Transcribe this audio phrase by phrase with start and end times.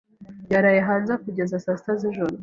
[0.53, 2.35] yaraye hanze kugeza saa sita z'ijoro.